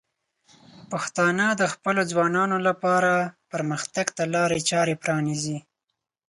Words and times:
پښتانه 0.91 1.45
د 1.61 1.63
خپلو 1.73 2.01
ځوانانو 2.11 2.57
لپاره 2.67 3.11
پرمختګ 3.51 4.07
ته 4.17 4.23
لارې 4.35 4.59
چارې 4.69 4.95
پرانیزي. 5.03 5.57